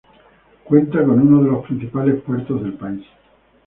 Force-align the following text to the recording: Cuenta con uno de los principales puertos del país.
Cuenta 0.63 1.05
con 1.05 1.19
uno 1.19 1.43
de 1.43 1.51
los 1.51 1.63
principales 1.67 2.23
puertos 2.23 2.63
del 2.63 2.73
país. 2.73 3.05